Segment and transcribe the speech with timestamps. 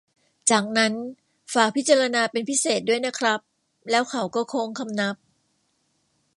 [0.51, 0.93] จากนั้น
[1.53, 3.39] ฝากพิจารณาเป็นพิเศษด้วยนะครับ
[3.89, 5.15] แล้วเขาก็โค้งคำนับ